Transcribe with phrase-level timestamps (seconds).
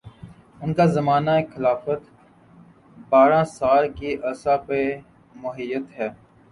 [0.61, 2.01] ان کا زمانہ خلافت
[3.11, 4.83] بارہ سال کے عرصہ پر
[5.35, 6.09] محیط ہے